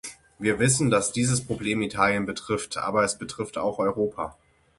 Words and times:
Wir 0.39 0.57
wissen, 0.57 0.89
dass 0.89 1.11
dieses 1.11 1.45
Problem 1.45 1.83
Italien 1.83 2.25
betrifft, 2.25 2.75
aber 2.77 3.03
es 3.03 3.19
betrifft 3.19 3.59
auch 3.59 3.77
Europa. 3.77 4.35